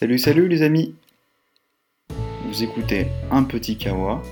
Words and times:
Salut, 0.00 0.16
salut 0.16 0.48
les 0.48 0.62
amis 0.62 0.94
Vous 2.46 2.62
écoutez 2.62 3.08
Un 3.30 3.42
Petit 3.42 3.76
Kawa. 3.76 4.22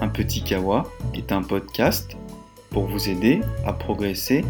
Un 0.00 0.08
Petit 0.08 0.42
Kawa 0.42 0.90
est 1.12 1.30
un 1.30 1.42
podcast 1.42 2.16
pour 2.70 2.86
vous 2.86 3.10
aider 3.10 3.40
à 3.66 3.74
progresser 3.74 4.46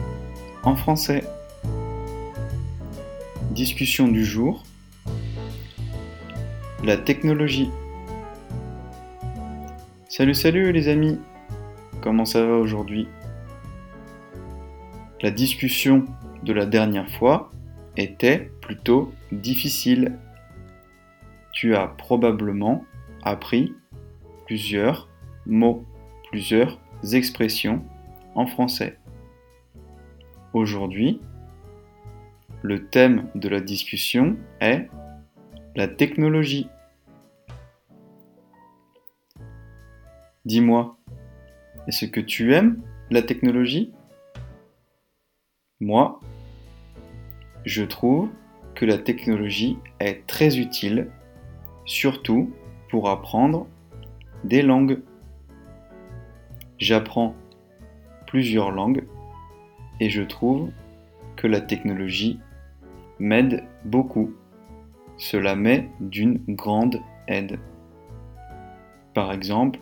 en 0.62 0.76
français. 0.76 1.24
Discussion 3.50 4.06
du 4.06 4.24
jour. 4.24 4.62
La 6.84 6.96
technologie. 6.96 7.70
Salut, 10.08 10.34
salut 10.34 10.70
les 10.70 10.86
amis 10.86 11.18
Comment 12.00 12.26
ça 12.26 12.46
va 12.46 12.54
aujourd'hui? 12.54 13.08
La 15.20 15.32
discussion 15.32 16.04
de 16.44 16.52
la 16.52 16.64
dernière 16.64 17.10
fois 17.10 17.50
était 17.96 18.50
plutôt 18.60 19.12
difficile. 19.32 20.18
Tu 21.52 21.74
as 21.74 21.86
probablement 21.86 22.84
appris 23.22 23.74
plusieurs 24.46 25.08
mots, 25.46 25.84
plusieurs 26.30 26.78
expressions 27.12 27.84
en 28.34 28.46
français. 28.46 28.98
Aujourd'hui, 30.52 31.20
le 32.62 32.86
thème 32.86 33.28
de 33.34 33.48
la 33.48 33.60
discussion 33.60 34.36
est 34.60 34.88
la 35.74 35.88
technologie. 35.88 36.68
Dis-moi, 40.44 40.96
est-ce 41.86 42.06
que 42.06 42.20
tu 42.20 42.54
aimes 42.54 42.82
la 43.10 43.22
technologie? 43.22 43.92
Moi, 45.80 46.20
je 47.66 47.82
trouve 47.82 48.30
que 48.76 48.86
la 48.86 48.96
technologie 48.96 49.76
est 49.98 50.24
très 50.26 50.56
utile, 50.58 51.10
surtout 51.84 52.52
pour 52.88 53.10
apprendre 53.10 53.66
des 54.44 54.62
langues. 54.62 55.02
J'apprends 56.78 57.34
plusieurs 58.28 58.70
langues 58.70 59.04
et 59.98 60.08
je 60.10 60.22
trouve 60.22 60.70
que 61.34 61.48
la 61.48 61.60
technologie 61.60 62.38
m'aide 63.18 63.64
beaucoup. 63.84 64.32
Cela 65.16 65.56
m'est 65.56 65.88
d'une 66.00 66.40
grande 66.48 67.00
aide. 67.26 67.58
Par 69.12 69.32
exemple, 69.32 69.80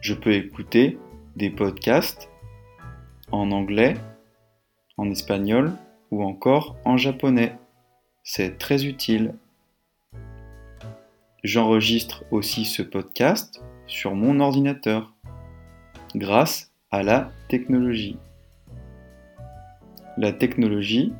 je 0.00 0.14
peux 0.14 0.34
écouter 0.34 0.98
des 1.34 1.50
podcasts 1.50 2.30
en 3.32 3.50
anglais, 3.50 3.94
en 4.96 5.10
espagnol 5.10 5.72
ou 6.10 6.22
encore 6.22 6.76
en 6.84 6.96
japonais. 6.96 7.56
C'est 8.22 8.58
très 8.58 8.86
utile. 8.86 9.34
J'enregistre 11.44 12.24
aussi 12.30 12.64
ce 12.64 12.82
podcast 12.82 13.62
sur 13.86 14.14
mon 14.14 14.40
ordinateur 14.40 15.14
grâce 16.14 16.72
à 16.90 17.02
la 17.02 17.30
technologie. 17.48 18.18
La 20.16 20.32
technologie 20.32 21.12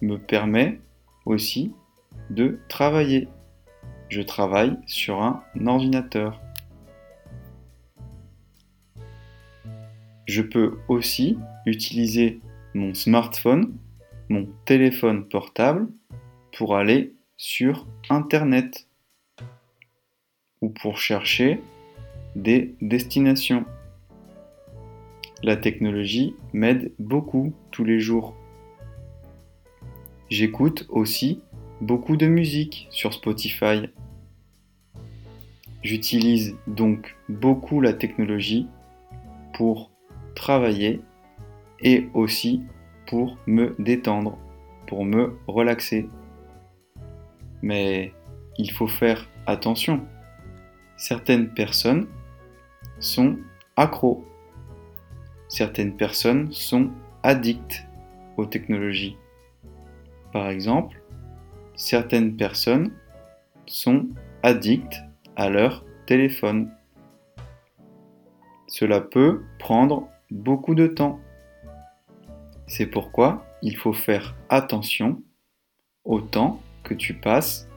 me 0.00 0.16
permet 0.16 0.80
aussi 1.24 1.74
de 2.30 2.60
travailler. 2.68 3.28
Je 4.08 4.22
travaille 4.22 4.78
sur 4.86 5.20
un 5.20 5.42
ordinateur. 5.66 6.40
Je 10.26 10.42
peux 10.42 10.78
aussi 10.88 11.38
utiliser 11.66 12.40
mon 12.74 12.94
smartphone 12.94 13.76
mon 14.28 14.48
téléphone 14.64 15.28
portable 15.28 15.88
pour 16.56 16.76
aller 16.76 17.14
sur 17.36 17.86
Internet 18.10 18.88
ou 20.60 20.70
pour 20.70 20.98
chercher 20.98 21.60
des 22.34 22.74
destinations. 22.80 23.64
La 25.42 25.56
technologie 25.56 26.34
m'aide 26.52 26.92
beaucoup 26.98 27.52
tous 27.70 27.84
les 27.84 28.00
jours. 28.00 28.34
J'écoute 30.28 30.86
aussi 30.88 31.40
beaucoup 31.80 32.16
de 32.16 32.26
musique 32.26 32.88
sur 32.90 33.12
Spotify. 33.12 33.88
J'utilise 35.82 36.56
donc 36.66 37.14
beaucoup 37.28 37.80
la 37.80 37.92
technologie 37.92 38.66
pour 39.54 39.90
travailler 40.34 41.00
et 41.80 42.08
aussi 42.12 42.62
pour 43.06 43.38
me 43.46 43.74
détendre, 43.78 44.38
pour 44.86 45.04
me 45.04 45.38
relaxer. 45.46 46.08
Mais 47.62 48.12
il 48.58 48.70
faut 48.70 48.88
faire 48.88 49.28
attention. 49.46 50.02
Certaines 50.96 51.48
personnes 51.48 52.06
sont 53.00 53.36
accros. 53.76 54.24
Certaines 55.48 55.96
personnes 55.96 56.50
sont 56.52 56.90
addictes 57.22 57.86
aux 58.36 58.46
technologies. 58.46 59.16
Par 60.32 60.48
exemple, 60.48 61.00
certaines 61.74 62.36
personnes 62.36 62.90
sont 63.66 64.08
addictes 64.42 64.96
à 65.36 65.48
leur 65.48 65.84
téléphone. 66.06 66.70
Cela 68.66 69.00
peut 69.00 69.42
prendre 69.58 70.08
beaucoup 70.30 70.74
de 70.74 70.86
temps. 70.86 71.20
C'est 72.66 72.86
pourquoi 72.86 73.46
il 73.62 73.76
faut 73.76 73.92
faire 73.92 74.34
attention 74.48 75.22
au 76.04 76.20
temps 76.20 76.60
que 76.82 76.94
tu 76.94 77.14
passes 77.14 77.68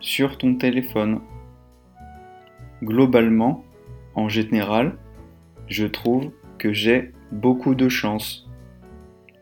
sur 0.00 0.36
ton 0.36 0.56
téléphone. 0.56 1.20
Globalement, 2.82 3.64
en 4.14 4.28
général, 4.28 4.96
je 5.68 5.86
trouve 5.86 6.32
que 6.58 6.72
j'ai 6.72 7.12
beaucoup 7.30 7.74
de 7.74 7.88
chance 7.88 8.48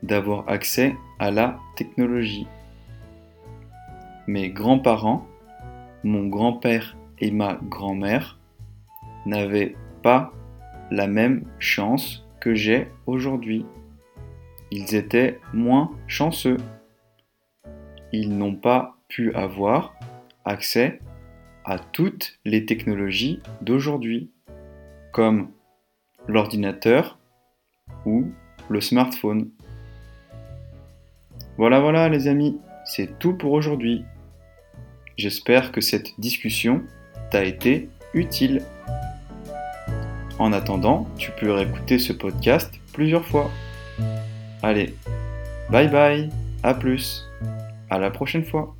d'avoir 0.03 0.47
accès 0.47 0.95
à 1.19 1.31
la 1.31 1.59
technologie. 1.75 2.47
Mes 4.27 4.49
grands-parents, 4.49 5.27
mon 6.03 6.27
grand-père 6.27 6.95
et 7.19 7.31
ma 7.31 7.59
grand-mère 7.69 8.39
n'avaient 9.25 9.75
pas 10.03 10.31
la 10.89 11.07
même 11.07 11.45
chance 11.59 12.27
que 12.39 12.55
j'ai 12.55 12.87
aujourd'hui 13.05 13.65
ils 14.71 14.95
étaient 14.95 15.39
moins 15.53 15.91
chanceux. 16.07 16.57
Ils 18.13 18.37
n'ont 18.37 18.55
pas 18.55 18.95
pu 19.09 19.33
avoir 19.35 19.93
accès 20.45 20.99
à 21.65 21.77
toutes 21.77 22.39
les 22.45 22.65
technologies 22.65 23.41
d'aujourd'hui, 23.61 24.31
comme 25.11 25.51
l'ordinateur 26.27 27.19
ou 28.05 28.31
le 28.69 28.81
smartphone. 28.81 29.49
Voilà, 31.57 31.79
voilà 31.79 32.09
les 32.09 32.27
amis, 32.27 32.57
c'est 32.85 33.19
tout 33.19 33.33
pour 33.33 33.51
aujourd'hui. 33.51 34.03
J'espère 35.17 35.71
que 35.71 35.81
cette 35.81 36.19
discussion 36.19 36.81
t'a 37.29 37.43
été 37.43 37.89
utile. 38.13 38.63
En 40.39 40.53
attendant, 40.53 41.07
tu 41.17 41.31
peux 41.31 41.51
réécouter 41.51 41.99
ce 41.99 42.13
podcast 42.13 42.73
plusieurs 42.93 43.25
fois. 43.25 43.51
Allez, 44.63 44.93
bye 45.69 45.87
bye, 45.87 46.29
à 46.61 46.73
plus, 46.73 47.27
à 47.89 47.97
la 47.97 48.11
prochaine 48.11 48.45
fois. 48.45 48.75